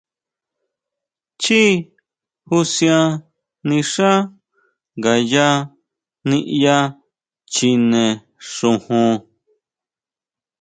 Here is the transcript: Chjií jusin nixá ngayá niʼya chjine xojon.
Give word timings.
Chjií 1.41 1.73
jusin 2.49 3.01
nixá 3.67 4.09
ngayá 4.99 5.47
niʼya 6.29 6.77
chjine 7.53 8.03
xojon. 8.51 9.11